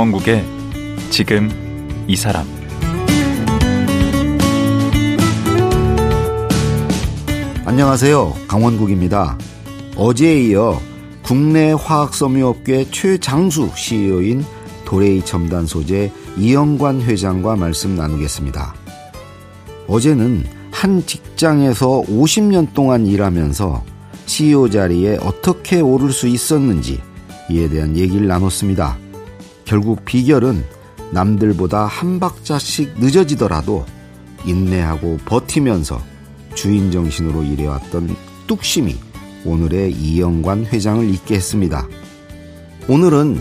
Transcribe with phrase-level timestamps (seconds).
[0.00, 0.42] 강원국의
[1.10, 1.50] 지금
[2.08, 2.46] 이 사람
[7.66, 8.34] 안녕하세요.
[8.48, 9.36] 강원국입니다.
[9.96, 10.80] 어제에 이어
[11.22, 14.42] 국내 화학섬유업계 최장수 CEO인
[14.86, 18.72] 도레이 첨단 소재 이영관 회장과 말씀 나누겠습니다.
[19.86, 23.84] 어제는 한 직장에서 50년 동안 일하면서
[24.24, 27.02] CEO 자리에 어떻게 오를 수 있었는지
[27.50, 28.96] 이에 대한 얘기를 나눴습니다.
[29.70, 30.64] 결국 비결은
[31.12, 33.86] 남들보다 한 박자씩 늦어지더라도
[34.44, 36.02] 인내하고 버티면서
[36.56, 38.16] 주인 정신으로 일해왔던
[38.48, 38.96] 뚝심이
[39.44, 41.86] 오늘의 이영관 회장을 잇게 했습니다.
[42.88, 43.40] 오늘은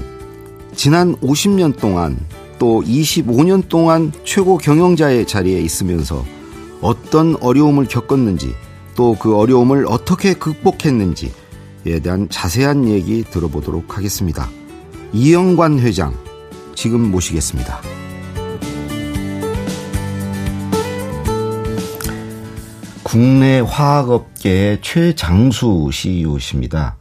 [0.76, 2.20] 지난 50년 동안
[2.60, 6.24] 또 25년 동안 최고 경영자의 자리에 있으면서
[6.80, 8.54] 어떤 어려움을 겪었는지
[8.96, 11.32] 또 그 어려움을 어떻게 극복했는지에
[12.04, 14.48] 대한 자세한 얘기 들어보도록 하겠습니다.
[15.12, 16.14] 이영관 회장
[16.76, 17.82] 지금 모시겠습니다.
[23.04, 26.96] 국내 화학업계의 최장수 CEO십니다.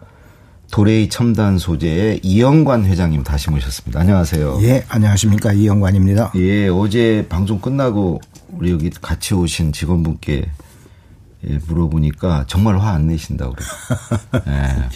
[0.70, 4.00] 도레이 첨단 소재의 이영관 회장님 다시 모셨습니다.
[4.00, 4.58] 안녕하세요.
[4.62, 5.52] 예, 안녕하십니까.
[5.52, 6.32] 이영관입니다.
[6.36, 8.20] 예, 어제 방송 끝나고
[8.50, 10.50] 우리 여기 같이 오신 직원분께
[11.48, 13.70] 예, 물어보니까 정말 화 안 내신다고 그래요.
[14.48, 14.88] 예.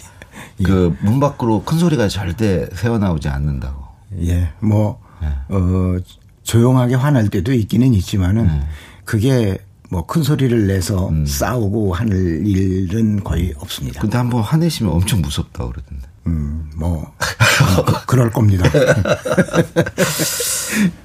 [0.61, 3.83] 그 문 밖으로 큰 소리가 절대 새어나오지 않는다고.
[4.21, 5.27] 예, 뭐, 예.
[5.53, 5.97] 어,
[6.43, 8.63] 조용하게 화날 때도 있기는 있지만은 예.
[9.05, 9.57] 그게
[9.89, 11.25] 뭐큰 소리를 내서 음.
[11.25, 14.01] 싸우고 하는 일은 거의 없습니다.
[14.01, 16.07] 근데 한번 화내시면 엄청 무섭다 그러던데.
[16.27, 18.69] 음, 뭐, 그, 그럴 겁니다.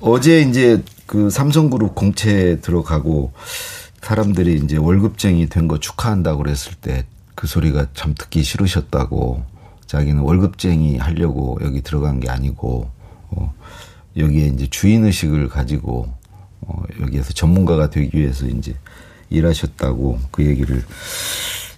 [0.01, 3.33] 어제 이제 그 삼성그룹 공채 들어가고
[4.03, 7.05] 사람들이 이제 월급쟁이 된 거 축하한다고 그랬을 때
[7.39, 9.45] 그 소리가 참 듣기 싫으셨다고
[9.87, 12.91] 자기는 월급쟁이 하려고 여기 들어간 게 아니고
[13.31, 13.55] 어
[14.17, 16.13] 여기에 이제 주인 의식을 가지고
[16.63, 18.75] 어 여기에서 전문가가 되기 위해서 이제
[19.31, 20.85] 일하셨다고 그 얘기를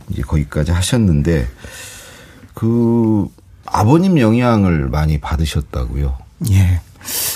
[0.08, 1.46] 이제 거기까지 하셨는데
[2.54, 3.28] 그
[3.66, 6.16] 아버님 영향을 많이 받으셨다고요.
[6.52, 6.80] 예.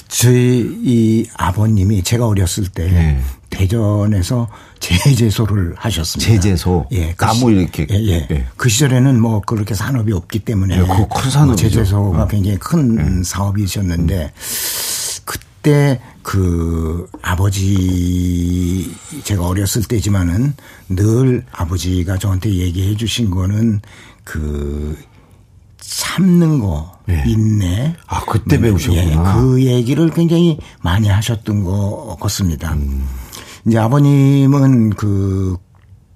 [0.08, 3.20] 저희 이 아버님이 제가 어렸을 때 예.
[3.54, 4.48] 대전에서
[4.80, 6.32] 제재소를 하셨습니다.
[6.32, 6.86] 제재소.
[6.92, 7.14] 예.
[7.16, 7.86] 그 나무 이렇게.
[7.90, 8.26] 예, 예.
[8.30, 8.46] 예.
[8.56, 10.76] 그 시절에는 뭐 그렇게 산업이 없기 때문에.
[10.76, 11.56] 예, 큰 산업.
[11.56, 12.28] 제재소가 어.
[12.28, 13.22] 굉장히 큰 예.
[13.24, 14.32] 사업이셨는데
[15.24, 18.94] 그때 그 아버지
[19.24, 20.54] 제가 어렸을 때지만은
[20.88, 23.80] 늘 아버지가 저한테 얘기해 주신 거는
[24.24, 24.96] 그
[25.78, 27.22] 참는 거, 예.
[27.26, 27.94] 인내.
[28.06, 29.02] 아, 그때 배우셨구나.
[29.02, 32.72] 예, 그 얘기를 굉장히 많이 하셨던 것 같습니다.
[32.72, 33.06] 음.
[33.66, 35.56] 이제 아버님은 그,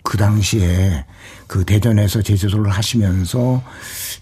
[0.03, 1.05] 그 당시에
[1.47, 3.63] 그 대전에서 제주소를 하시면서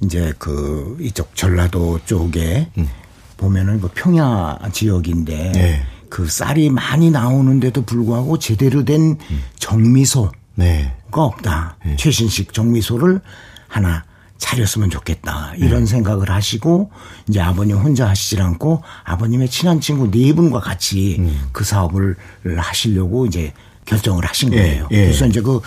[0.03, 2.89] 이제 그 이쪽 전라도 쪽에 음.
[3.37, 5.83] 보면은 그 평야 지역인데 네.
[6.09, 9.43] 그 쌀이 많이 나오는데도 불구하고 제대로 된 음.
[9.59, 10.95] 정미소가 네.
[11.11, 11.77] 없다.
[11.85, 11.97] 네.
[11.97, 13.21] 최신식 정미소를
[13.69, 14.05] 하나
[14.39, 15.55] 차렸으면 좋겠다.
[15.57, 15.87] 이런 네.
[15.87, 16.91] 생각을 하시고
[17.29, 21.49] 이제 아버님 혼자 하시질 않고 아버님의 친한 친구 네 분과 같이 음.
[21.53, 22.17] 그 사업을
[22.57, 23.53] 하시려고 이제
[23.87, 24.89] 결정을 하신 예, 거예요.
[24.93, 25.05] 예, 예.
[25.05, 25.61] 그래서 이제 그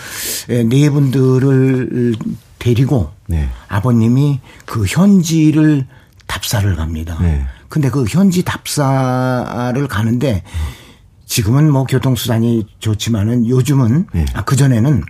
[0.48, 2.14] 네 분들을
[2.58, 3.48] 데리고 네.
[3.68, 5.86] 아버님이 그 현지를
[6.26, 7.18] 답사를 갑니다.
[7.20, 7.44] 네.
[7.68, 10.42] 근데 그 현지 답사를 가는데
[11.26, 14.26] 지금은 뭐 교통수단이 좋지만은 요즘은 네.
[14.34, 15.02] 아, 그전에는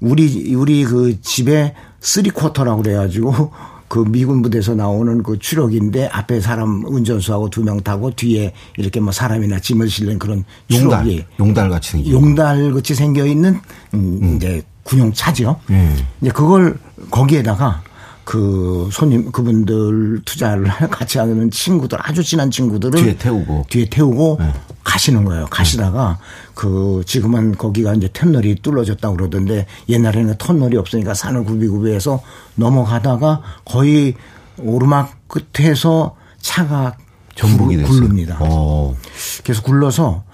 [0.00, 3.52] 우리 우리 그 집에 쓰리 쿼터라고 그래가지고
[3.88, 9.10] 그 미군 부대에서 나오는 그 추럭인데 앞에 사람 운전수하고 두 명 타고 뒤에 이렇게 뭐
[9.12, 13.54] 사람이나 짐을 실는 그런 용달, 용달 같이 생긴 용달 같이 생겨 있는
[13.94, 14.36] 음, 음.
[14.36, 15.58] 이제 군용차죠.
[15.70, 15.96] 음.
[16.20, 16.78] 이제 그걸
[17.10, 17.82] 거기에다가
[18.24, 24.52] 그 손님 그분들 투자를 같이 하는 친구들 아주 친한 친구들을 뒤에 태우고 뒤에 태우고 네.
[24.84, 25.46] 가시는 거예요.
[25.46, 26.50] 가시다가 네.
[26.54, 32.22] 그 지금은 거기가 이제 터널이 뚫어졌다고 그러던데 옛날에는 터널이 없으니까 산을 굽이굽이해서
[32.54, 34.14] 넘어가다가 거의
[34.58, 36.96] 오르막 끝에서 차가
[37.34, 38.42] 전복이 굴릅니다.
[38.42, 38.96] 오.
[39.44, 40.24] 그래서 굴러서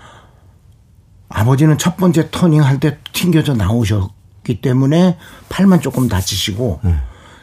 [1.28, 6.96] 아버지는 첫 번째 터닝 할 때 튕겨져 나오셨기 때문에 팔만 조금 다치시고 네.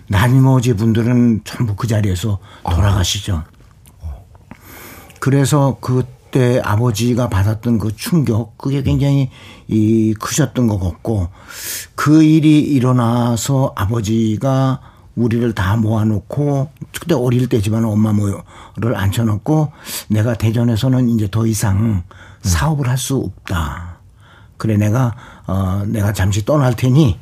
[0.07, 3.44] 나머지 분들은 전부 그 자리에서 돌아가시죠.
[5.19, 9.30] 그래서 그 때 아버지가 받았던 그 충격 그게 굉장히
[9.68, 11.30] 이 크셨던 것 같고
[11.95, 14.81] 그 일이 일어나서 아버지가
[15.15, 19.71] 우리를 다 모아놓고 그때 어릴 때지만 엄마 모를 앉혀놓고
[20.09, 22.03] 내가 대전에서는 이제 더 이상
[22.41, 24.00] 사업을 할 수 없다.
[24.57, 25.15] 그래 내가
[25.45, 27.19] 어 내가 잠시 떠날 테니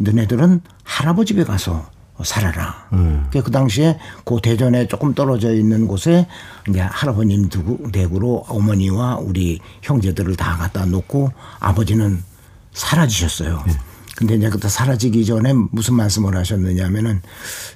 [0.00, 1.84] 너네들은 할아버지 집에 가서
[2.24, 2.88] 살아라.
[2.92, 3.26] 음.
[3.32, 6.26] 그 당시에 그 대전에 조금 떨어져 있는 곳에
[6.68, 7.48] 이제 할아버님
[7.92, 11.30] 댁으로 어머니와 우리 형제들을 다 갖다 놓고
[11.60, 12.22] 아버지는
[12.72, 13.62] 사라지셨어요.
[13.66, 13.72] 네.
[14.16, 17.22] 근데 이제 그때 사라지기 전에 무슨 말씀을 하셨느냐면은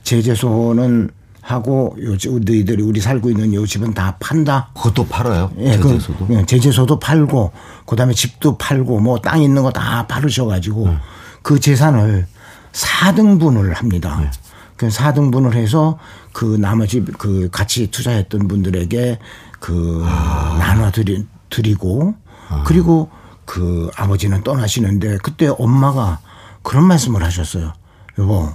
[0.03, 1.11] 제재소는
[1.41, 4.71] 하고 요 너희들이 우리 살고 있는 요 집은 다 판다.
[4.75, 5.51] 그것도 팔아요.
[5.59, 6.27] 예, 그 제재소도.
[6.27, 7.53] 그, 제재소도 팔고
[7.87, 10.97] 그다음에 집도 팔고 뭐 땅 있는 거 다 팔으셔 가지고 네.
[11.43, 12.27] 그 재산을
[12.73, 14.21] 4등분을 합니다.
[14.21, 14.31] 네.
[14.77, 15.99] 그 4등분을 해서
[16.33, 19.19] 그 나머지 그 같이 투자했던 분들에게
[19.61, 20.57] 그 아.
[20.59, 22.15] 나눠 드리, 드리고
[22.49, 22.65] 아.
[22.67, 23.11] 그리고
[23.45, 26.21] 그 아버지는 떠나시는데 그때 엄마가
[26.63, 27.73] 그런 말씀을 하셨어요.
[28.19, 28.53] 여보,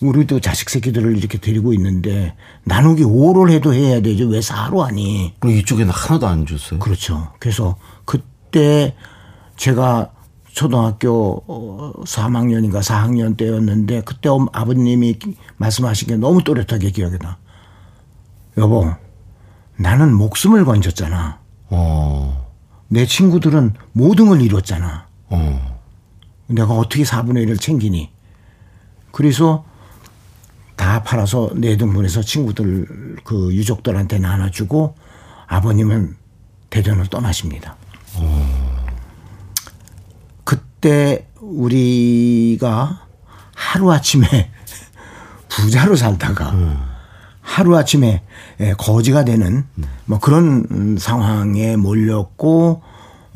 [0.00, 2.34] 우리도 자식 새끼들을 이렇게 데리고 있는데
[2.64, 4.26] 나누기 5를 해도 해야 되죠.
[4.26, 5.34] 왜 4로 하니?
[5.44, 6.80] 이쪽에는 하나도 안 줬어요.
[6.80, 7.32] 그렇죠.
[7.38, 8.94] 그래서 그때
[9.56, 10.10] 제가
[10.52, 11.42] 초등학교
[12.04, 15.18] 3학년인가 어, 4학년 때였는데 그때 아버님이
[15.56, 17.38] 말씀하신 게 너무 또렷하게 기억이 나.
[18.58, 18.92] 여보,
[19.76, 21.40] 나는 목숨을 건졌잖아.
[21.70, 22.52] 어.
[22.88, 25.06] 내 친구들은 모든 걸 이뤘잖아.
[25.30, 25.80] 어.
[26.48, 28.10] 내가 어떻게 4분의 1을 챙기니?
[29.10, 29.64] 그래서
[30.76, 34.96] 다 팔아서 내 등분해서 친구들 그 유족들한테 나눠주고
[35.46, 36.16] 아버님은
[36.68, 37.76] 대전을 떠나십니다.
[38.16, 38.61] 어.
[40.82, 43.06] 그때 우리가
[43.54, 44.26] 하루아침에
[45.48, 46.76] 부자로 살다가 음.
[47.40, 48.22] 하루아침에
[48.60, 49.64] 예, 거지가 되는
[50.06, 52.82] 뭐 그런 상황에 몰렸고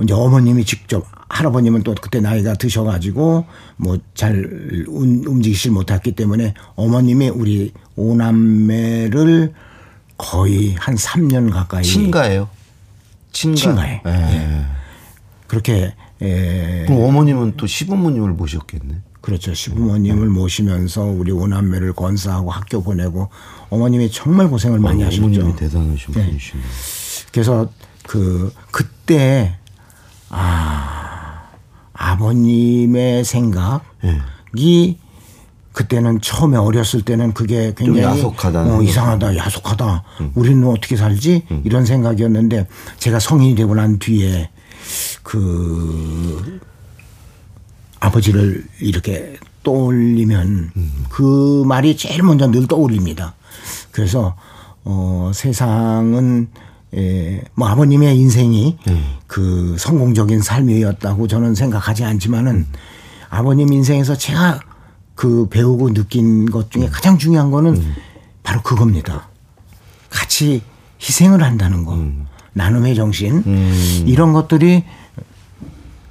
[0.03, 3.47] 이제 어머님이 직접 할아버님은 또 그때 나이가 드셔가지고
[3.77, 9.55] 뭐 잘 움직이질 못했기 때문에 어머님이 우리 오남매를
[10.19, 12.49] 거의 한 3년 가까이 친가예요.
[13.33, 13.57] 친가.
[13.57, 14.03] 친가에.
[14.07, 14.11] 예.
[14.11, 14.67] 예.
[15.47, 16.85] 그렇게 예.
[16.87, 19.03] 그럼 어머님은 또 시부모님을 모셨겠네.
[19.21, 19.53] 그렇죠.
[19.55, 23.29] 시부모님을 모시면서 우리 오남매를 건사하고 학교 보내고
[23.71, 25.25] 어머님이 정말 고생을 많이 어, 하셨죠.
[25.25, 26.27] 어머님이 대단하신 네.
[26.27, 26.63] 분이시네.
[27.33, 27.69] 그래서
[28.07, 29.59] 그 그때
[30.31, 31.43] 아
[31.93, 34.99] 아버님의 생각이 네.
[35.73, 38.77] 그때는 처음에 어렸을 때는 그게 굉장히 야속하다.
[38.77, 40.05] 어, 이상하다, 야속하다.
[40.23, 40.33] 음.
[40.35, 41.43] 우리는 어떻게 살지?
[41.51, 41.63] 음.
[41.65, 42.67] 이런 생각이었는데
[42.97, 44.49] 제가 성인이 되고 난 뒤에
[45.23, 46.61] 그
[48.01, 51.05] 아버지를 이렇게 떠올리면 음.
[51.09, 53.35] 그 말이 제일 먼저 늘 떠올립니다.
[53.91, 54.37] 그래서
[54.85, 56.49] 어 세상은
[56.95, 59.05] 에, 뭐 아버님의 인생이 음.
[59.27, 62.67] 그 성공적인 삶이었다고 저는 생각하지 않지만은 음.
[63.29, 64.61] 아버님 인생에서 제가
[65.15, 67.95] 그 배우고 느낀 것 중에 가장 중요한 거는 음.
[68.43, 69.29] 바로 그겁니다.
[70.11, 70.63] 같이
[71.01, 71.95] 희생을 한다는 거.
[71.95, 72.27] 음.
[72.57, 73.43] 나눔의 정신.
[73.47, 74.05] 음.
[74.07, 74.85] 이런 것들이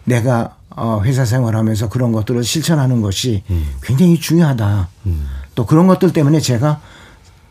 [0.03, 3.67] 내가 어, 회사 생활하면서 그런 것들을 실천하는 것이 음.
[3.81, 4.87] 굉장히 중요하다.
[5.07, 5.27] 음.
[5.55, 6.81] 또 그런 것들 때문에 제가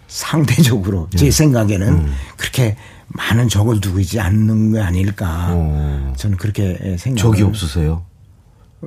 [0.07, 1.31] 상대적으로 제 음.
[1.31, 2.15] 생각에는 음.
[2.37, 2.77] 그렇게
[3.09, 5.49] 많은 적을 두고 있지 않는 게 아닐까.
[5.51, 6.13] 어.
[6.17, 7.21] 저는 그렇게 생각.
[7.21, 8.05] 적이 없으세요?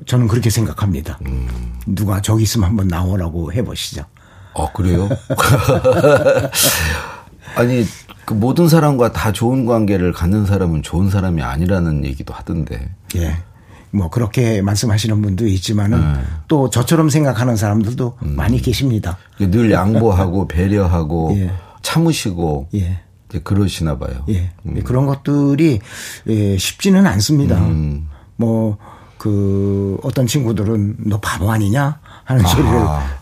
[0.06, 1.19] 저는 그렇게 생각합니다.
[1.26, 1.80] 음.
[1.85, 4.06] 누가 저기 있으면 한번 나오라고 해보시죠.
[4.56, 5.09] 아 그래요?
[7.56, 7.85] 아니
[8.28, 12.94] 그 모든 사람과 다 좋은 관계를 갖는 사람은 좋은 사람이 아니라는 얘기도 하던데.
[13.16, 13.38] 예.
[13.90, 16.19] 뭐 그렇게 말씀하시는 분도 있지만은 네.
[16.50, 18.36] 또 저처럼 생각하는 사람들도 음.
[18.36, 19.18] 많이 계십니다.
[19.40, 21.54] 늘 양보하고 배려하고 예.
[21.81, 23.00] 참으시고 예.
[23.46, 24.26] 그러시나 봐요.
[24.28, 24.52] 예.
[24.66, 24.84] 음.
[24.84, 25.80] 그런 것들이
[26.28, 27.57] 예, 쉽지는 않습니다.
[27.60, 28.10] 음.
[28.36, 32.48] 뭐그 어떤 친구들은 너 바보 아니냐 하는 아.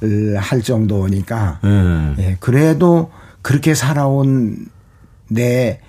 [0.02, 2.16] 소리를 할 정도니까 음.
[2.18, 2.38] 예.
[2.40, 3.12] 그래도
[3.44, 4.74] 그렇게 살아온
[5.29, 5.79] 내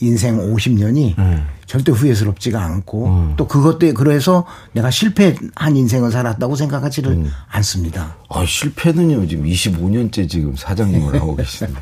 [0.00, 1.46] 인생 50년이 음.
[1.66, 3.34] 절대 후회스럽지가 않고 음.
[3.36, 7.30] 또 그것 때문에 그래서 내가 실패한 인생을 살았다고 생각하지를 음.
[7.48, 8.16] 않습니다.
[8.28, 9.26] 아, 실패는요.
[9.26, 11.80] 지금 25년째 지금 사장님을 하고 계시는데.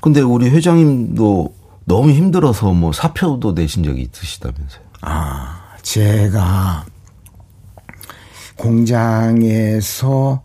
[0.00, 4.82] 근데 우리 회장님도 너무 힘들어서 뭐 사표도 내신 적이 있으시다면서요.
[5.02, 6.84] 아, 제가
[8.56, 10.42] 공장에서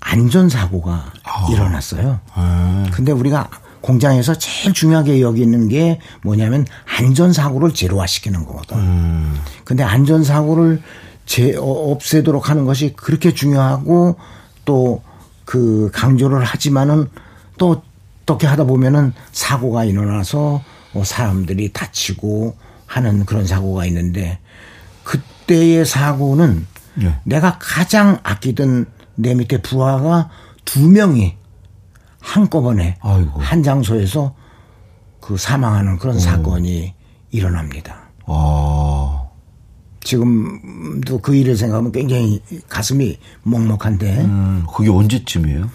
[0.00, 1.48] 안전사고가 아.
[1.50, 2.20] 일어났어요.
[2.32, 2.86] 아.
[2.92, 3.48] 근데 우리가
[3.80, 6.66] 공장에서 제일 중요하게 여기는 게 뭐냐면
[6.98, 8.76] 안전사고를 제로화시키는 거거든.
[8.76, 9.40] 음.
[9.64, 10.82] 근데 안전사고를
[11.26, 14.16] 제, 어, 없애도록 하는 것이 그렇게 중요하고
[14.64, 15.02] 또
[15.48, 17.08] 그 강조를 하지만은
[17.56, 17.80] 또
[18.22, 22.54] 어떻게 하다 보면은 사고가 일어나서 뭐 사람들이 다치고
[22.84, 24.40] 하는 그런 사고가 있는데
[25.04, 26.66] 그때의 사고는
[26.96, 27.18] 네.
[27.24, 30.28] 내가 가장 아끼던 내 밑에 부하가
[30.66, 31.37] 두 명이
[32.20, 33.40] 한꺼번에 아이고.
[33.40, 34.34] 한 장소에서
[35.20, 36.20] 그 사망하는 그런 음.
[36.20, 36.94] 사건이
[37.30, 38.10] 일어납니다.
[38.26, 39.24] 아.
[40.00, 44.24] 지금도 그 일을 생각하면 굉장히 가슴이 먹먹한데.
[44.24, 45.68] 음, 그게 언제쯤이에요?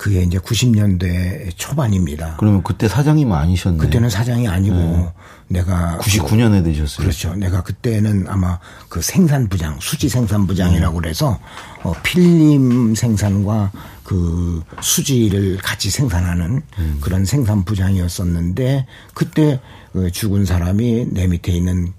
[0.00, 2.36] 그게 이제 90년대 초반입니다.
[2.38, 3.76] 그러면 그때 사장님 아니셨네.
[3.76, 5.12] 그때는 사장이 아니고 네.
[5.48, 7.04] 내가 99년에 되셨어요.
[7.04, 7.34] 그렇죠.
[7.34, 11.02] 내가 그때는 아마 그 생산부장, 수지 생산부장이라고 음.
[11.02, 11.38] 그래서
[11.82, 16.98] 어, 필름 생산과 그 수지를 같이 생산하는 음.
[17.02, 19.60] 그런 생산부장이었었는데 그때
[19.92, 21.92] 그 죽은 사람이 내 밑에 있는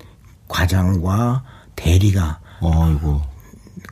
[0.47, 1.43] 과장과
[1.75, 3.21] 대리가 아이고.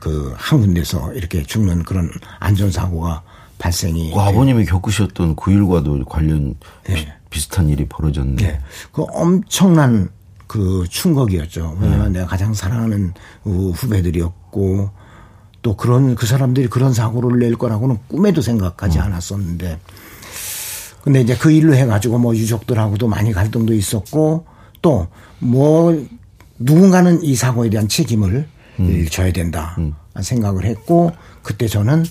[0.00, 3.22] 그 한 군데서 이렇게 죽는 그런 안전사고가
[3.60, 4.12] 발생이.
[4.12, 6.54] 그 아버님이 겪으셨던 9일과도 관련
[6.88, 7.12] 네.
[7.30, 8.36] 비슷한 일이 벌어졌네.
[8.36, 8.60] 네.
[8.90, 10.08] 그 엄청난
[10.46, 11.78] 그 충격이었죠.
[11.80, 12.18] 왜냐하면 네.
[12.18, 13.14] 내가 가장 사랑하는
[13.44, 14.90] 후배들이었고
[15.62, 19.04] 또 그런 그 사람들이 그런 사고를 낼 거라고는 꿈에도 생각하지 음.
[19.04, 19.78] 않았었는데
[21.02, 24.46] 근데 이제 그 일로 해가지고 뭐 유족들하고도 많이 갈등도 있었고
[24.82, 25.06] 또
[25.40, 26.06] 뭐
[26.58, 28.46] 누군가는 이 사고에 대한 책임을
[28.78, 29.06] 음.
[29.10, 29.94] 져야 된다 음.
[30.20, 31.12] 생각을 했고
[31.42, 32.04] 그때 저는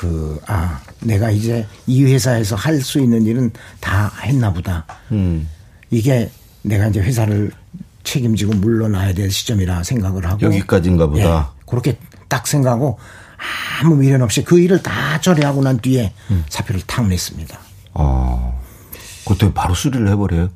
[0.00, 4.86] 그, 아, 내가 이제 이 회사에서 할 수 있는 일은 다 했나 보다.
[5.12, 5.46] 음.
[5.90, 6.30] 이게
[6.62, 7.50] 내가 이제 회사를
[8.02, 10.40] 책임지고 물러나야 될 시점이라 생각을 하고.
[10.46, 11.52] 여기까지인가 보다.
[11.54, 12.98] 예, 그렇게 딱 생각하고
[13.82, 16.44] 아무 미련 없이 그 일을 다 처리하고 난 뒤에 음.
[16.48, 17.58] 사표를 탁 냈습니다.
[17.92, 18.52] 아.
[19.26, 20.48] 그때 바로 수리를 해버려요?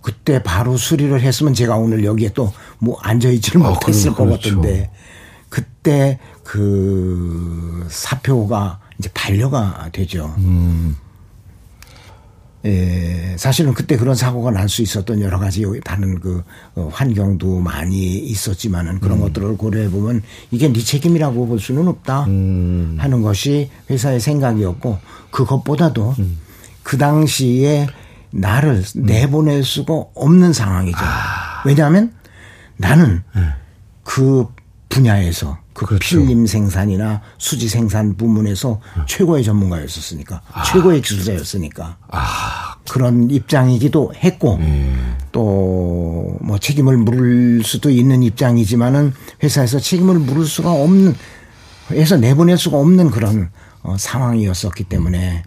[0.00, 4.60] 그때 바로 수리를 했으면 제가 오늘 여기에 또 뭐 앉아있지를 아, 못했을 것 그렇죠.
[4.60, 4.90] 같은데
[5.52, 10.34] 그때 그 사표가 이제 반려가 되죠.
[10.38, 10.96] 음.
[12.64, 16.42] 예, 사실은 그때 그런 사고가 날 수 있었던 여러 가지 다른 그
[16.74, 19.24] 어, 환경도 많이 있었지만은 그런 음.
[19.24, 22.96] 것들을 고려해 보면 이게 네 책임이라고 볼 수는 없다 음.
[22.98, 24.98] 하는 것이 회사의 생각이었고
[25.32, 26.38] 그것보다도 음.
[26.82, 27.88] 그 당시에
[28.30, 29.02] 나를 음.
[29.02, 30.98] 내보낼 수가 없는 상황이죠.
[30.98, 31.62] 아.
[31.66, 32.14] 왜냐하면
[32.78, 33.42] 나는 네.
[34.02, 34.46] 그
[34.92, 36.20] 분야에서 그 그렇죠.
[36.20, 39.02] 필름 생산이나 수지 생산 부문에서 음.
[39.06, 40.62] 최고의 전문가였었으니까 아.
[40.64, 42.76] 최고의 기술자였으니까 아.
[42.88, 45.16] 그런 입장이기도 했고 음.
[45.32, 51.14] 또뭐 책임을 물을 수도 있는 입장이지만은 회사에서 책임을 물을 수가 없는
[51.92, 53.50] 해서 내보낼 수가 없는 그런
[53.82, 55.42] 어, 상황이었었기 때문에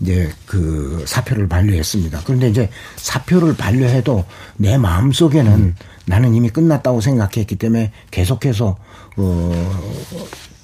[0.00, 2.22] 이제 그 사표를 반려했습니다.
[2.24, 4.24] 그런데 이제 사표를 반려해도
[4.56, 5.74] 내 마음 속에는 음.
[6.06, 8.76] 나는 이미 끝났다고 생각했기 때문에 계속해서
[9.16, 9.80] 어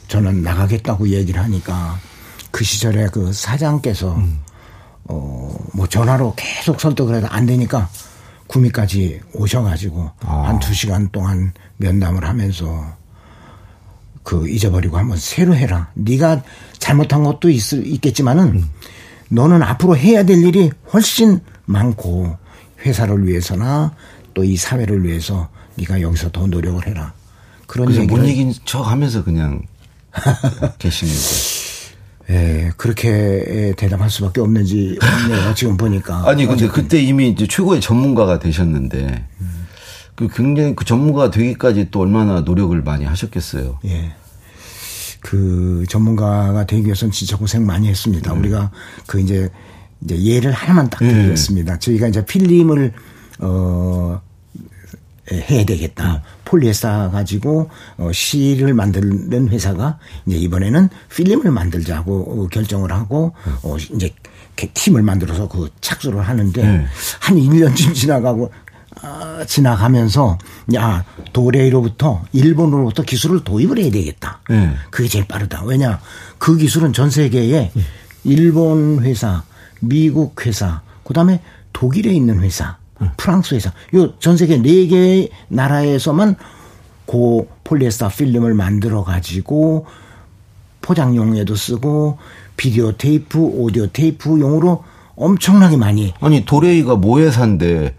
[0.08, 1.98] 저는 나가겠다고 얘기를 하니까
[2.50, 4.40] 그 시절에 그 사장께서 음.
[5.04, 7.88] 어뭐 전화로 계속 설득을 해도 안 되니까
[8.46, 10.48] 구미까지 오셔가지고 아.
[10.48, 12.98] 한두 시간 동안 면담을 하면서
[14.22, 15.90] 그 잊어버리고 한번 새로 해라.
[15.94, 16.42] 네가
[16.78, 18.70] 잘못한 것도 있, 있겠지만은 음.
[19.28, 22.36] 너는 앞으로 해야 될 일이 훨씬 많고
[22.84, 23.94] 회사를 위해서나
[24.40, 27.12] 또 이 사회를 위해서 네가 여기서 더 노력을 해라.
[27.66, 29.62] 그런 얘기를 못 이긴 척 하면서 그냥
[30.78, 32.32] 계시는 거.
[32.32, 35.52] 예, 그렇게 대답할 수밖에 없는지 없네요.
[35.54, 36.28] 지금 보니까.
[36.28, 36.82] 아니 근데 어쨌든.
[36.82, 39.66] 그때 이미 이제 최고의 전문가가 되셨는데 음.
[40.16, 43.78] 그 굉장히 그 전문가가 되기까지 또 얼마나 노력을 많이 하셨겠어요.
[43.84, 44.12] 예.
[45.20, 48.32] 그 전문가가 되기 위해서는 진짜 고생 많이 했습니다.
[48.32, 48.38] 음.
[48.38, 48.70] 우리가
[49.06, 49.50] 그 이제
[50.02, 51.12] 이제 예를 하나만 딱 예.
[51.12, 51.74] 드리겠습니다.
[51.74, 51.78] 음.
[51.78, 52.92] 저희가 이제 필름을
[53.40, 54.20] 어
[55.32, 56.14] 해야 되겠다.
[56.14, 56.20] 음.
[56.44, 63.56] 폴리에스터 가지고 어 실을 만드는 회사가 이제 이번에는 필름을 만들자고 어, 결정을 하고 음.
[63.62, 64.10] 어 이제
[64.56, 66.86] 팀을 만들어서 그 착수를 하는데 음.
[67.20, 68.50] 한 1년쯤 지나가고
[69.02, 70.38] 어, 지나가면서
[70.74, 74.40] 야 도레이로부터 일본으로부터 기술을 도입을 해야 되겠다.
[74.48, 74.74] 네.
[74.90, 75.62] 그게 제일 빠르다.
[75.64, 76.00] 왜냐
[76.38, 77.72] 그 기술은 전 세계에
[78.24, 79.44] 일본 회사,
[79.80, 81.40] 미국 회사, 그다음에
[81.72, 82.76] 독일에 있는 회사,
[83.16, 86.36] 프랑스 회사, 요전 세계 네 개의 나라에서만
[87.06, 89.86] 고 폴리에스터 필름을 만들어 가지고
[90.80, 92.18] 포장용에도 쓰고
[92.56, 94.84] 비디오 테이프, 오디오 테이프용으로
[95.16, 97.94] 엄청나게 많이 아니 도레이가 모회사인데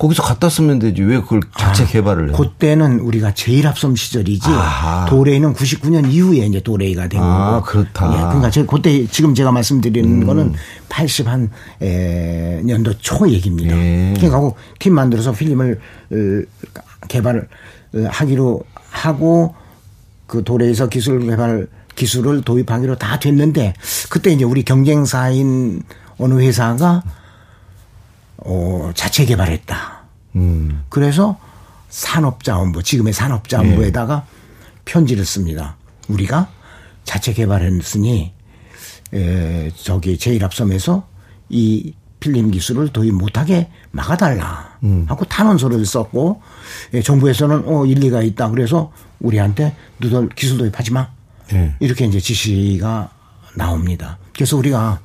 [0.00, 2.32] 거기서 갖다 쓰면 되지 왜 그걸 자체 아, 개발을 해?
[2.32, 5.04] 그때는 우리가 제일 앞선 시절이지 아하.
[5.04, 7.66] 도레이는 99년 이후에 이제 도레이가 된 아, 거고.
[7.66, 8.10] 그렇다.
[8.10, 10.26] 예, 그러니까 저 그때 지금 제가 말씀드리는 음.
[10.26, 10.54] 거는
[10.88, 11.50] 80한
[11.82, 13.76] 에, 년도 초 얘기입니다.
[13.76, 14.14] 예.
[14.16, 15.78] 그러니까 팀 만들어서 필름을
[16.12, 16.66] 어,
[17.08, 17.48] 개발을
[17.96, 19.54] 어, 하기로 하고
[20.26, 23.74] 그 도레이에서 기술 개발 기술을 도입하기로 다 됐는데
[24.08, 25.82] 그때 이제 우리 경쟁사인
[26.16, 27.02] 어느 회사가
[28.44, 30.04] 어, 자체 개발했다.
[30.36, 30.84] 음.
[30.88, 31.38] 그래서
[31.88, 34.82] 산업자원부, 지금의 산업자원부에다가 네.
[34.84, 35.76] 편지를 씁니다.
[36.08, 36.48] 우리가
[37.04, 38.32] 자체 개발했으니,
[39.12, 41.02] 에, 저기 제1합섬에서
[41.48, 44.78] 이 필름 기술을 도입 못하게 막아달라.
[44.84, 45.06] 음.
[45.08, 46.42] 하고 탄원서를 썼고,
[46.94, 48.50] 예, 정부에서는 어, 일리가 있다.
[48.50, 51.08] 그래서 우리한테 누들 기술 도입하지 마.
[51.50, 51.74] 네.
[51.80, 53.10] 이렇게 이제 지시가
[53.56, 54.18] 나옵니다.
[54.34, 55.00] 그래서 우리가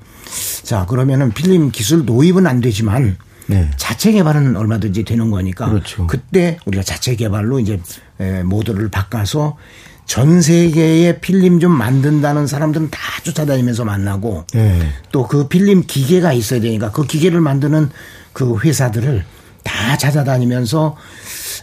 [0.64, 3.70] 자 그러면은 필름 기술 도입은 안 되지만 네.
[3.78, 6.08] 자체 개발은 얼마든지 되는 거니까 그렇죠.
[6.08, 7.80] 그때 우리가 자체 개발로 이제
[8.20, 9.58] 에, 모드를 바꿔서
[10.06, 14.80] 전 세계에 필름 좀 만든다는 사람들은 다 쫓아다니면서 만나고 네.
[15.12, 17.90] 또그 필름 기계가 있어야 되니까 그 기계를 만드는
[18.34, 19.26] 그 회사들을
[19.64, 20.96] 다 찾아다니면서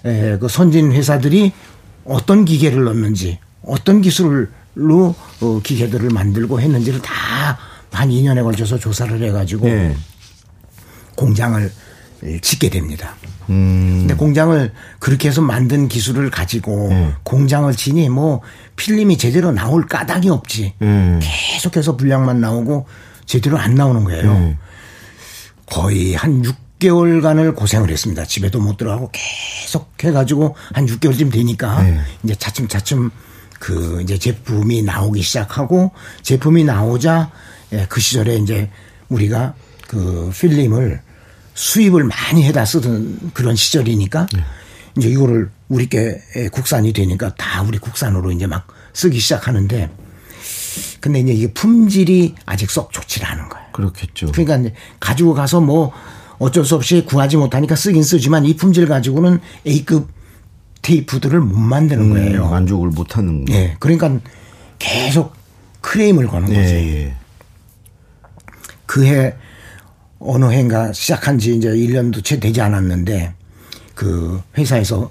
[0.04, 1.52] 에, 그 선진 회사들이
[2.04, 9.66] 어떤 기계를 넣는지 어떤 기술로 어, 기계들을 만들고 했는지를 다 한 2년에 걸쳐서 조사를 해가지고
[9.66, 9.94] 네.
[11.22, 11.72] 공장을
[12.40, 13.16] 짓게 됩니다.
[13.50, 13.98] 음.
[14.00, 17.12] 근데 공장을 그렇게 해서 만든 기술을 가지고 네.
[17.24, 18.40] 공장을 지니 뭐
[18.76, 20.74] 필름이 제대로 나올 까닭이 없지.
[20.82, 21.20] 음.
[21.22, 22.86] 계속해서 분량만 나오고
[23.26, 24.32] 제대로 안 나오는 거예요.
[24.32, 24.58] 네.
[25.66, 28.24] 거의 한 6개월간을 고생을 했습니다.
[28.24, 32.00] 집에도 못 들어가고 계속 해가지고 한 6개월쯤 되니까 네.
[32.22, 33.10] 이제 차츰차츰
[33.58, 37.30] 그 이제 제품이 나오기 시작하고 제품이 나오자
[37.72, 38.70] 예, 그 시절에 이제
[39.08, 39.54] 우리가
[39.86, 41.00] 그 필름을
[41.54, 44.26] 수입을 많이 해다 쓰던 그런 시절이니까
[44.96, 49.90] 이제 이거를 우리께 국산이 되니까 다 우리 국산으로 이제 막 쓰기 시작하는데
[51.00, 53.66] 근데 이제 이게 품질이 아직 썩 좋지 않은 거예요.
[53.72, 54.32] 그렇겠죠.
[54.32, 55.92] 그러니까 이제 가지고 가서 뭐
[56.38, 60.08] 어쩔 수 없이 구하지 못하니까 쓰긴 쓰지만 이 품질 가지고는 A급
[60.82, 62.46] 테이프들을 못 만드는 거예요.
[62.46, 63.52] 음, 만족을 못 하는 거.
[63.54, 63.76] 예.
[63.78, 64.18] 그러니까
[64.78, 65.34] 계속
[65.80, 66.60] 크레임을 거는 거죠.
[66.60, 67.14] 예, 예.
[68.86, 69.34] 그해
[70.24, 73.34] 어느 해인가 시작한 지 이제 1년도 채 되지 않았는데
[73.94, 75.10] 그 회사에서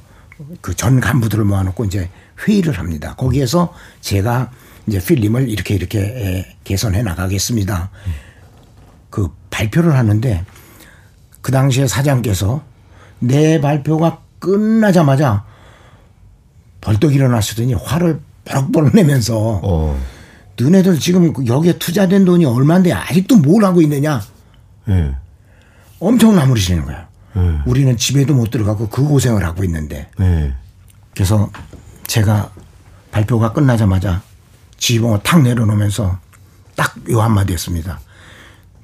[0.61, 2.09] 그 전 간부들을 모아놓고 이제
[2.47, 3.15] 회의를 합니다.
[3.15, 4.51] 거기에서 제가
[4.87, 7.91] 이제 필름을 이렇게 이렇게 예, 개선해 나가겠습니다.
[9.09, 10.45] 그 발표를 하는데
[11.41, 12.63] 그 당시에 사장께서
[13.19, 15.45] 내 발표가 끝나자마자
[16.81, 19.99] 벌떡 일어나시더니 화를 버럭버럭 내면서 어.
[20.59, 24.21] 너네들 지금 여기에 투자된 돈이 얼마인데 아직도 뭘 하고 있느냐
[24.91, 25.15] 예.
[25.99, 27.01] 엄청 나무리시는 거예요.
[27.37, 27.59] 예.
[27.65, 30.53] 우리는 집에도 못 들어가고 그 고생을 하고 있는데 예.
[31.13, 31.49] 그래서
[32.07, 32.51] 제가
[33.11, 34.21] 발표가 끝나자마자
[34.77, 36.19] 지붕을 탁 내려놓으면서
[36.75, 37.99] 딱 요 한마디 했습니다.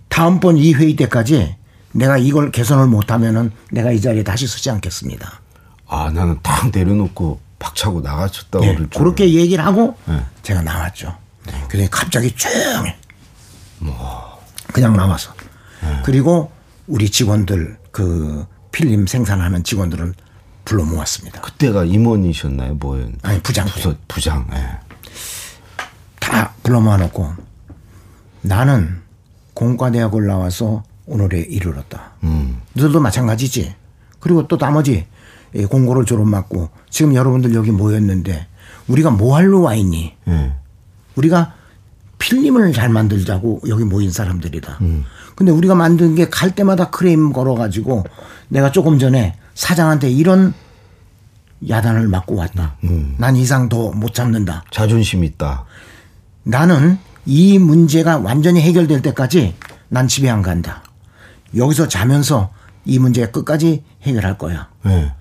[0.10, 1.56] 다음번 이 회의 때까지
[1.94, 5.42] 내가 이걸 개선을 못하면은 내가 이 자리에 다시 서지 않겠습니다.
[5.88, 9.02] 아, 나는 딱 내려놓고 박차고 나가셨다고 예, 그럴 줄.
[9.02, 10.24] 그렇게 얘기를 하고 네.
[10.44, 11.16] 제가 나왔죠.
[11.70, 12.96] 근데 갑자기 조용해.
[14.74, 15.34] 그냥 나와서.
[16.04, 16.52] 그리고
[16.88, 20.14] 우리 직원들 그 필름 생산하는 직원들을
[20.66, 21.42] 불러 모았습니다.
[21.42, 22.76] 그때가 임원이셨나요?
[22.76, 23.10] 뭐예요?
[23.24, 24.48] 아니 부장 부서 부장.
[24.54, 24.80] 예.
[26.20, 27.34] 다 불러 모아놓고
[28.42, 29.02] 나는
[29.54, 32.12] 공과대학을 나와서 오늘에 이르렀다.
[32.24, 32.62] 음.
[32.74, 33.74] 너들도 마찬가지지.
[34.20, 35.08] 그리고 또 나머지
[35.56, 38.48] 이 공고를 졸업 맞고 지금 여러분들 여기 모였는데
[38.88, 40.16] 우리가 뭐 하러 와 있니?
[40.28, 40.54] 예.
[41.16, 41.54] 우리가
[42.20, 44.80] 필름을 잘 만들자고 여기 모인 사람들이다.
[45.38, 48.06] 근데 우리가 만든 게 갈 때마다 크레임 걸어가지고
[48.50, 50.52] 내가 조금 전에 사장한테 이런
[51.70, 52.76] 야단을 맞고 왔다.
[53.20, 54.64] 난 이상 더 못 참는다.
[54.72, 55.66] 자존심 있다.
[56.42, 56.98] 나는
[57.28, 59.54] 이 문제가 완전히 해결될 때까지
[59.90, 60.82] 난 집에 안 간다.
[61.56, 62.50] 여기서 자면서
[62.86, 64.70] 이 문제 끝까지 해결할 거야.
[64.88, 65.14] 예.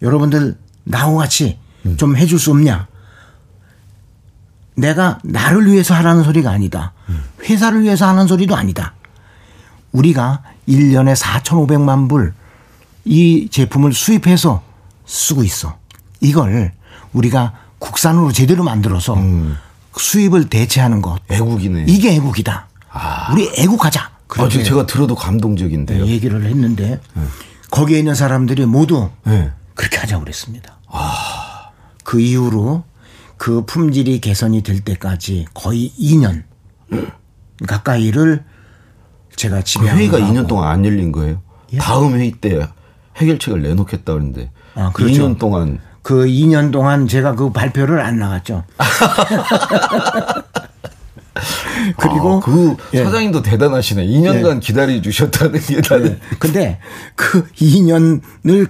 [0.00, 1.58] 여러분들 나하고 같이
[1.96, 2.86] 좀 해줄 수 없냐?
[4.76, 6.92] 내가 나를 위해서 하라는 소리가 아니다.
[7.42, 8.94] 회사를 위해서 하는 소리도 아니다.
[9.92, 12.34] 우리가 1년에 4,500만 불
[13.04, 14.62] 이 제품을 수입해서
[15.06, 15.78] 쓰고 있어.
[16.20, 16.72] 이걸
[17.12, 19.16] 우리가 국산으로 제대로 만들어서
[19.96, 21.18] 수입을 대체하는 것.
[21.30, 21.86] 애국이네.
[21.88, 22.68] 이게 애국이다.
[23.32, 24.10] 우리 애국하자.
[24.36, 26.06] 아, 지금 제가 들어도 감동적인데요.
[26.06, 27.00] 얘기를 했는데
[27.70, 29.50] 거기에 있는 사람들이 모두 예.
[29.74, 30.76] 그렇게 하자고 그랬습니다.
[32.04, 32.84] 그 이후로
[33.38, 36.44] 그 품질이 개선이 될 때까지 거의 2년
[37.66, 38.44] 가까이를
[39.40, 41.40] 제가 그 집에 회의가 안 가고 2년 동안 안 열린 거예요?
[41.78, 42.68] 다음 회의 때
[43.16, 45.14] 해결책을 내놓겠다 그러는데 아, 그렇죠.
[45.14, 48.64] 2년 동안 그 2년 동안 제가 그 발표를 안 나갔죠.
[51.96, 53.02] 그리고 아, 그 예.
[53.02, 54.06] 사장님도 대단하시네.
[54.06, 56.78] 2년간 기다려 주셨다는 게 나는 근데
[57.14, 58.68] 그 2년을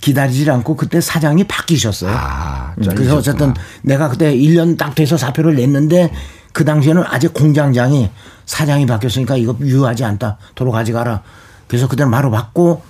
[0.00, 2.10] 기다리지 않고 그때 사장이 바뀌셨어요.
[2.14, 3.16] 아, 음, 그래서.
[3.16, 6.10] 어쨌든 내가 그때 1년 딱 돼서 사표를 냈는데
[6.52, 8.08] 그 당시에는 아직 공장장이
[8.48, 10.38] 사장이 바뀌었으니까 이거 유효하지 않다.
[10.54, 11.22] 도로 가져가라.
[11.68, 12.82] 그래서 그때는 바로 받고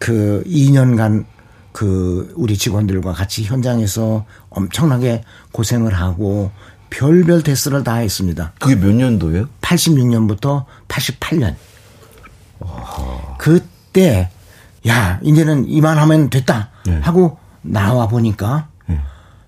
[0.00, 1.24] 그 2년간
[1.70, 6.50] 그 우리 직원들과 같이 현장에서 엄청나게 고생을 하고
[6.90, 8.52] 별별 테스트를 다 했습니다.
[8.58, 9.48] 그게 몇 년도예요?
[9.62, 11.54] 86년부터 88년.
[13.38, 14.30] 그때
[14.88, 16.98] 야 이제는 이만하면 됐다 네.
[17.00, 18.68] 하고 나와 보니까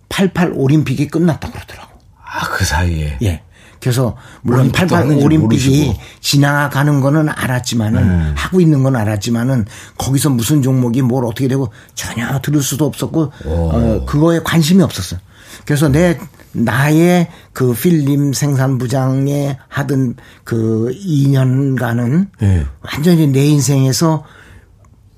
[0.09, 1.99] 88 올림픽이 끝났다 그러더라고.
[2.25, 3.19] 아, 그 사이에.
[3.23, 3.43] 예.
[3.85, 5.95] 그래서 물론 올림픽도 88 하는지 올림픽이.
[6.23, 8.33] 지나가는 거는 알았지만은 네.
[8.35, 9.67] 하고 있는 건 알았지만은
[9.99, 15.21] 거기서 무슨 종목이 뭘 어떻게 되고 전혀 들을 수도 없었고 어, 그거에 관심이 없었어요.
[15.67, 16.19] 그래서 내
[16.53, 22.65] 나의 그 필름 생산 부장에 하던 그 2년간은 예.
[22.81, 24.25] 완전히 내 인생에서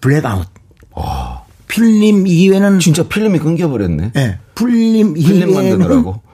[0.00, 0.48] 블랙아웃.
[1.68, 4.10] 필름 이외에는 진짜 필름이 끊겨버렸네.
[4.16, 6.25] 예, 필름 이외에는 만드느라고.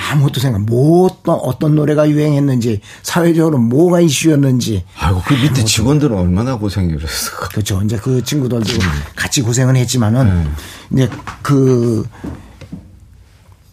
[0.00, 4.84] 아무것도 생각, 뭐 어떤, 어떤 노래가 유행했는지, 사회적으로 뭐가 이슈였는지.
[4.98, 7.48] 아이고 그 밑에 직원들은 얼마나 고생을 했을까.
[7.48, 7.82] 그렇죠.
[7.82, 8.64] 이제 그 친구들도
[9.14, 10.48] 같이 고생은 했지만은,
[10.92, 11.08] 이제
[11.42, 12.06] 그,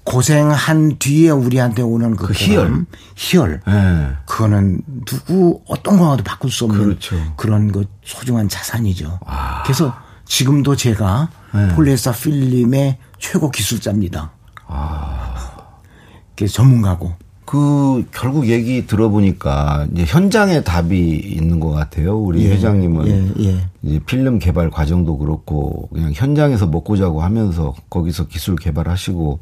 [0.03, 2.85] 고생한 뒤에 우리한테 오는 그, 그 희열.
[3.17, 3.61] 희열.
[3.67, 4.07] 예.
[4.25, 7.17] 그거는 누구 어떤 거와도 바꿀 수 없는 그렇죠.
[7.17, 7.33] 아.
[7.35, 9.19] 그런 그 소중한 자산이죠.
[9.65, 9.93] 그래서
[10.25, 11.67] 지금도 제가 네.
[11.75, 14.31] 폴리에스터 필름의 최고 기술자입니다.
[14.67, 15.06] 아.
[16.45, 17.13] 전문가고.
[17.47, 22.19] 그 결국 얘기 들어보니까 이제 현장에 답이 있는 것 같아요.
[22.19, 23.67] 우리 회장님은 예, 예.
[23.83, 29.39] 이제 필름 개발 과정도 그렇고 그냥 현장에서 먹고 자고 하면서 거기서 기술 개발하시고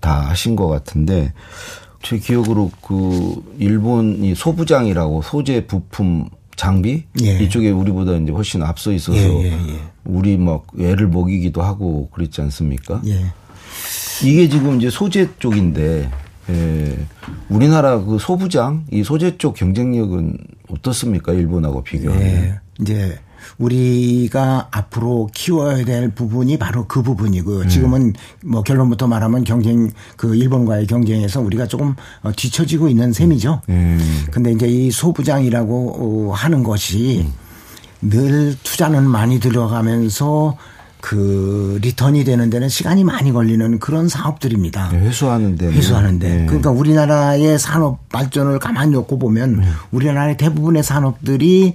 [0.00, 1.32] 다 하신 것 같은데
[2.00, 7.38] 제 기억으로 그 일본이 소부장이라고 소재 부품 장비 예.
[7.40, 9.80] 이쪽에 우리보다 이제 훨씬 앞서 있어서 예, 예, 예.
[10.04, 13.02] 우리 막 애를 먹이기도 하고 그랬지 않습니까?
[13.06, 13.32] 예.
[14.24, 16.08] 이게 지금 이제 소재 쪽인데
[16.50, 16.98] 예,
[17.48, 20.36] 우리나라 그 소부장 이 소재 쪽 경쟁력은
[20.70, 21.32] 어떻습니까?
[21.32, 22.26] 일본하고 비교하면.
[22.26, 22.60] 예.
[22.80, 23.18] 이제
[23.58, 27.60] 우리가 앞으로 키워야 될 부분이 바로 그 부분이고요.
[27.60, 27.68] 음.
[27.68, 28.12] 지금은
[28.44, 33.62] 뭐 결론부터 말하면 경쟁 그 일본과의 경쟁에서 우리가 조금 어, 뒤처지고 있는 셈이죠.
[33.68, 34.26] 음.
[34.30, 37.26] 근데 이제 이 소부장이라고 어, 하는 것이
[38.00, 40.56] 늘 투자는 많이 들어가면서
[41.00, 44.90] 그 리턴이 되는 데는 시간이 많이 걸리는 그런 사업들입니다.
[44.90, 46.28] 네, 회수하는데 회수하는데.
[46.28, 46.46] 네.
[46.46, 51.74] 그러니까 우리나라의 산업 발전을 가만히 놓고 보면 우리나라의 대부분의 산업들이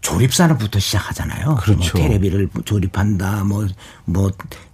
[0.00, 1.56] 조립 산업부터 시작하잖아요.
[1.60, 1.96] 그렇죠.
[1.96, 3.66] 뭐 테레비를 조립한다, 뭐
[4.04, 4.32] 뭐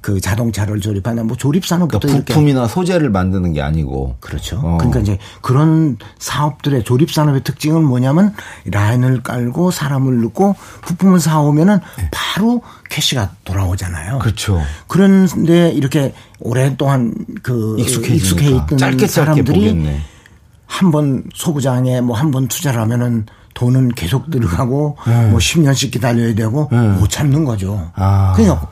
[0.08, 4.58] 그 자동차를 조립한다, 뭐 조립 산업부터 그러니까 부품이나 소재를 만드는 게 아니고 그렇죠.
[4.62, 4.78] 어.
[4.78, 8.32] 그러니까 이제 그런 사업들의 조립 산업의 특징은 뭐냐면
[8.64, 14.18] 라인을 깔고 사람을 넣고 부품을 사오면은 바로 캐시가 돌아오잖아요.
[14.18, 14.62] 그렇죠.
[14.86, 18.14] 그런데 이렇게 오랫동안 그 익숙해지니까.
[18.16, 20.00] 익숙해 있던 짧게 짧게 사람들이.
[20.66, 24.96] 한 번 소부장에 뭐 한 번 투자를 하면은 돈은 계속 들어가고
[25.30, 26.68] 뭐 10년씩 기다려야 되고
[27.00, 27.74] 못 찾는 거죠.
[27.76, 27.88] 네.
[27.96, 28.32] 아.
[28.36, 28.70] 그러니까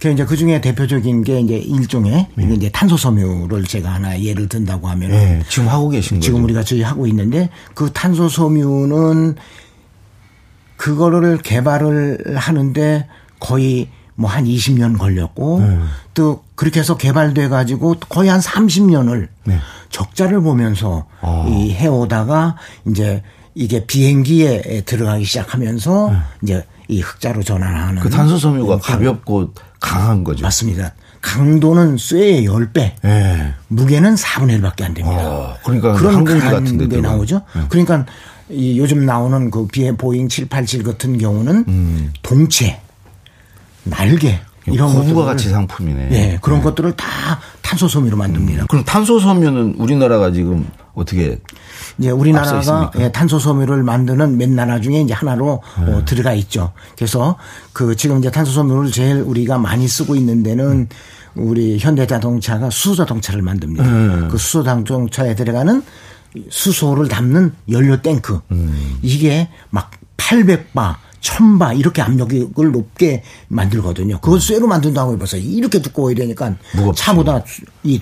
[0.00, 2.54] 그 이제 그 중에 대표적인 게 이제 일종의 네.
[2.54, 6.26] 이제 탄소 섬유를 제가 하나 예를 든다고 하면은 예, 지금 하고 계신 거죠.
[6.26, 9.36] 지금 우리가 저희 하고 있는데 그 탄소 섬유는
[10.76, 13.08] 그거를 개발을 하는데
[13.44, 15.78] 거의 뭐 한 20년 걸렸고 네.
[16.14, 19.58] 또 그렇게 해서 개발돼 가지고 거의 한 30년을 네.
[19.90, 21.44] 적자를 보면서 아.
[21.48, 22.56] 이 해오다가
[22.88, 23.22] 이제
[23.54, 28.00] 이게 비행기에 들어가기 시작하면서 이제 이 흑자로 전환하는 네.
[28.00, 30.42] 그 탄소 섬유가 음, 가볍고 강한 거죠.
[30.42, 30.92] 맞습니다.
[31.20, 33.54] 강도는 쇠의 10배, 예.
[33.68, 35.26] 무게는 4분의 1밖에 안 됩니다.
[35.26, 37.00] 어, 그러니까 그런 항공기 같은 데.
[37.00, 37.40] 나오죠.
[37.70, 38.04] 그러니까
[38.50, 42.12] 이 요즘 나오는 그 비에 보잉 787 같은 경우는 음.
[42.22, 42.78] 동체,
[43.84, 46.08] 날개 이런 고부가 가치 상품이네.
[46.12, 47.06] 예, 그런 것들을 다
[47.60, 48.66] 탄소 섬유로 만듭니다.
[48.66, 51.38] 그럼 탄소 섬유는 우리나라가 지금 어떻게
[51.98, 52.90] 이제 우리나라가?
[52.98, 55.92] 예, 탄소 섬유를 만드는 몇 나라 중에 이제 하나로 네.
[55.92, 56.72] 어, 들어가 있죠.
[56.96, 57.36] 그래서
[57.72, 60.88] 그 지금 이제 탄소 섬유를 제일 우리가 많이 쓰고 있는 데는
[61.34, 63.84] 우리 현대자동차가 수소자동차를 만듭니다.
[63.84, 64.28] 네.
[64.28, 65.82] 그 수소자동차에 들어가는
[66.48, 68.98] 수소를 담는 연료 탱크 음.
[69.02, 74.20] 이게 막 800바 1000바 이렇게 압력을 높게 만들거든요.
[74.20, 76.56] 그걸 쇠로 만든다고 해봐서 이렇게 두꺼워야 되니까 음.
[76.76, 77.02] 무겁지.
[77.02, 77.42] 차보다
[77.82, 78.00] 이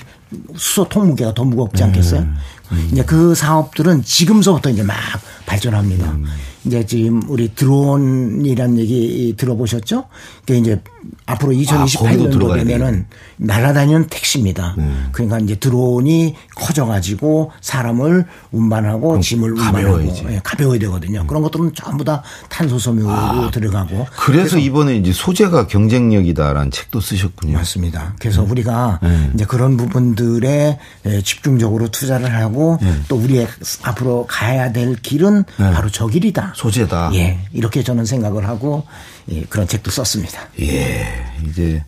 [0.57, 2.21] 수소 통 무게가 더 무겁지 않겠어요?
[2.21, 2.89] 음.
[2.93, 4.97] 이제 그 사업들은 지금서부터 이제 막
[5.47, 6.11] 발전합니다.
[6.13, 6.27] 음.
[6.65, 10.05] 이제 지금 우리 드론이란 얘기 들어보셨죠?
[10.41, 10.81] 그게 이제
[11.27, 13.07] 앞으로 아, 거기도 2028년도 들어가야 되면은
[13.39, 14.75] 날아다니는 택시입니다.
[14.79, 14.89] 네.
[15.11, 20.09] 그러니까 이제 드론이 커져가지고 사람을 운반하고 짐을 가벼워야지.
[20.09, 21.27] 운반하고 예, 가벼워야 되거든요.
[21.27, 24.07] 그런 것들은 전부 다 탄소 섬유로 들어가고 아.
[24.17, 27.55] 그래서 이번에 이제 소재가 경쟁력이다라는 책도 쓰셨군요.
[27.55, 28.15] 맞습니다.
[28.21, 29.31] 그래서 우리가 네.
[29.35, 32.79] 이제 그런 부분들에 에, 집중적으로 투자를 하고
[33.09, 33.49] 또 우리의
[33.83, 35.73] 앞으로 가야 될 길은 네.
[35.73, 36.53] 바로 저 길이다.
[36.57, 37.11] 소재다.
[37.15, 38.87] 예, 이렇게 저는 생각을 하고
[39.31, 40.49] 예, 그런 책도 썼습니다.
[40.61, 41.07] 예,
[41.47, 41.85] 이제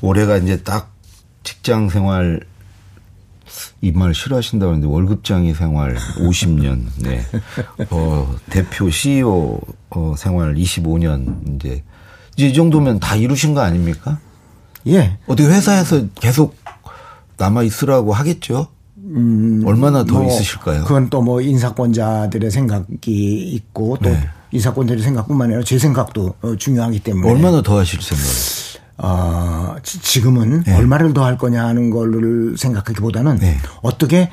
[0.00, 0.92] 올해가 이제 딱
[1.42, 2.40] 직장 생활
[3.82, 7.24] 이 말 싫어하신다고 하는데 월급장이 생활 50년, 네.
[7.90, 11.84] 어, 대표 CEO 어, 생활 25년 이제
[12.36, 14.18] 이제 이 정도면 다 이루신 거 아닙니까?
[14.88, 16.56] 예, 어떻게 회사에서 계속
[17.36, 18.68] 남아 있으라고 하겠죠?
[19.14, 20.84] 음, 얼마나 더 뭐, 있으실까요?
[20.84, 24.18] 그건 또 뭐 인사권자들의 생각이 있고 또 네.
[24.52, 28.74] 인사권자들의 생각뿐만 아니라 제 생각도 어, 중요하기 때문에 얼마나 더 하실 생각이에요?
[28.98, 30.74] 어, 지금은 네.
[30.76, 33.56] 얼마를 더 할 거냐 하는 걸 생각하기보다는 네.
[33.82, 34.30] 어떻게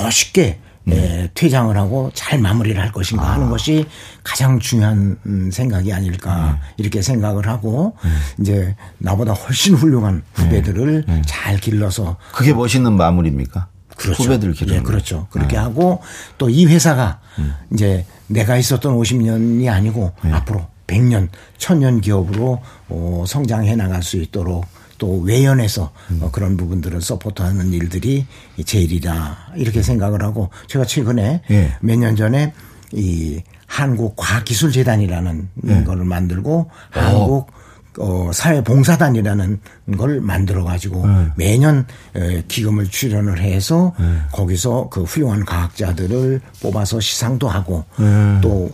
[0.00, 0.96] 멋있게 네.
[0.96, 3.32] 예, 퇴장을 하고 잘 마무리를 할 것인가 아.
[3.34, 3.86] 하는 것이
[4.24, 6.74] 가장 중요한 음, 생각이 아닐까 네.
[6.76, 8.10] 이렇게 생각을 하고 네.
[8.40, 10.42] 이제 나보다 훨씬 훌륭한 네.
[10.44, 11.22] 후배들을 네.
[11.24, 13.68] 잘 길러서 그게 멋있는 마무리입니까?
[13.96, 14.22] 그렇죠.
[14.24, 14.78] 후배들 기르는.
[14.78, 15.26] 예, 그렇죠.
[15.30, 15.62] 그렇게 네.
[15.62, 16.00] 하고
[16.38, 17.54] 또 이 회사가 음.
[17.72, 21.28] 이제 내가 있었던 50년이 아니고 앞으로 100년,
[21.58, 24.66] 1000년 기업으로 어, 성장해 나갈 수 있도록
[24.98, 26.20] 또 외연에서 음.
[26.22, 28.26] 어, 그런 부분들을 서포트하는 일들이
[28.64, 31.76] 제일이다 이렇게 생각을 하고 제가 최근에 예.
[31.80, 32.52] 몇년 전에
[32.92, 35.84] 이 한국 과학기술재단이라는 예.
[35.84, 36.70] 거를 만들고 오.
[36.90, 37.50] 한국
[37.98, 39.60] 어, 사회봉사단이라는
[39.98, 41.28] 걸 만들어 가지고 네.
[41.36, 44.16] 매년 에, 기금을 출연을 해서 네.
[44.32, 48.38] 거기서 그 훌륭한 과학자들을 뽑아서 시상도 하고 네.
[48.40, 48.70] 또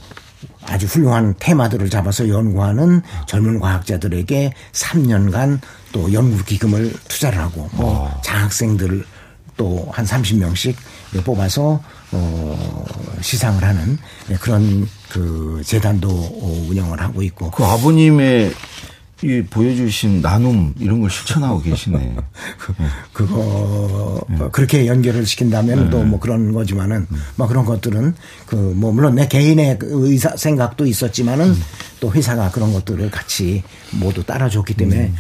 [0.67, 5.61] 아주 훌륭한 테마들을 잡아서 연구하는 젊은 과학자들에게 3년간
[5.93, 8.21] 또 연구 기금을 투자를 하고 뭐 어.
[8.23, 9.05] 장학생들
[9.59, 10.75] 또 한 30명씩
[11.25, 12.85] 뽑아서 어
[13.21, 13.99] 시상을 하는
[14.41, 16.09] 그런 그 재단도
[16.71, 18.53] 운영을 하고 있고 그 아버님의
[19.23, 22.17] 이 보여주신 나눔 이런 걸 실천하고 계시네.
[23.13, 24.39] 그, 거 네.
[24.53, 25.91] 그렇게 연결을 시킨다면 네.
[25.91, 27.23] 또뭐 그런 거지만은 음.
[27.37, 28.15] 뭐 그런 것들은
[28.47, 31.63] 그 뭐 물론 내 개인의 그 의사 생각도 있었지만은 음.
[32.01, 35.17] 또 회사가 그런 것들을 같이 모두 따라줬기 때문에 음.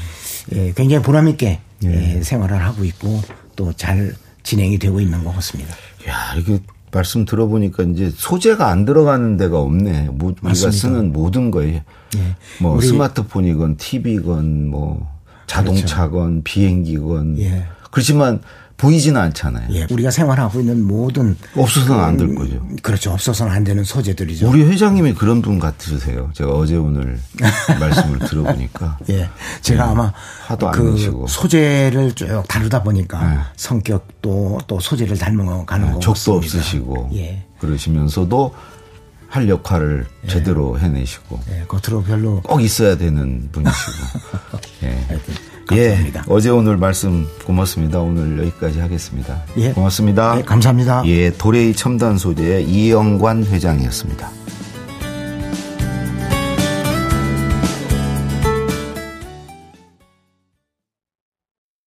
[0.55, 2.17] 예, 굉장히 보람 있게 예.
[2.17, 3.23] 예, 생활을 하고 있고
[3.57, 5.75] 또 잘 진행이 되고 있는 것 같습니다.
[6.09, 6.59] 야 이게
[6.93, 10.09] 말씀 들어보니까 이제 소재가 안 들어가는 데가 없네.
[10.13, 10.77] 뭐 우리가 맞습니다.
[10.77, 11.83] 쓰는 모든 거에
[12.17, 12.37] 예.
[12.61, 15.09] 뭐 스마트폰이건 TV건 뭐
[15.47, 16.45] 자동차건 그렇죠.
[16.45, 17.65] 비행기건 예.
[17.91, 18.41] 그렇지만
[18.79, 19.69] 보이지는 않잖아요.
[19.73, 22.65] 예, 우리가 생활하고 있는 모든 없어서는 안 될 거죠.
[22.81, 23.13] 그렇죠.
[23.13, 24.49] 없어서는 안 되는 소재들이죠.
[24.49, 26.31] 우리 회장님이 그런 분 같으세요.
[26.33, 27.19] 제가 어제 오늘
[27.81, 28.99] 말씀을 들어보니까.
[29.11, 29.29] 예,
[29.63, 29.91] 제가 네.
[29.91, 30.13] 아마
[30.47, 33.39] 하도 그 안시고 소재를 쭉 다루다 보니까 네.
[33.57, 37.45] 성격도 또 소재를 닮아 가는 네, 거 적도 없으시고 예.
[37.59, 38.55] 그러시면서도
[39.29, 40.29] 할 역할을 예.
[40.29, 41.39] 제대로 해내시고.
[41.51, 43.93] 예, 겉으로 별로 꼭 있어야 되는 분이시고.
[44.85, 45.05] 예.
[45.69, 46.25] 감사합니다.
[46.27, 48.01] 예, 어제 오늘 말씀 고맙습니다.
[48.01, 49.43] 오늘 여기까지 하겠습니다.
[49.59, 49.73] 예.
[49.73, 50.39] 고맙습니다.
[50.39, 51.03] 예, 감사합니다.
[51.07, 54.31] 예, 도레이 첨단 소재의 이영관 회장이었습니다.